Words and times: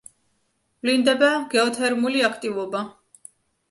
ვლინდება 0.85 1.31
გეოთერმული 1.53 2.29
აქტივობა. 2.33 2.87